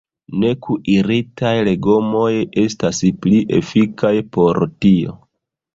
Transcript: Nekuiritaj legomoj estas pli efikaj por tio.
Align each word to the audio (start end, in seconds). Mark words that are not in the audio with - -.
Nekuiritaj 0.43 1.51
legomoj 1.69 2.31
estas 2.65 3.05
pli 3.27 3.45
efikaj 3.61 4.15
por 4.39 4.65
tio. 4.83 5.21